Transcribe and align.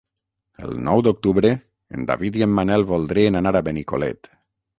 El 0.67 0.71
nou 0.87 1.03
d'octubre 1.07 1.51
en 1.99 2.07
David 2.13 2.41
i 2.41 2.45
en 2.47 2.57
Manel 2.61 2.87
voldrien 2.93 3.39
anar 3.45 3.55
a 3.61 3.63
Benicolet. 3.71 4.33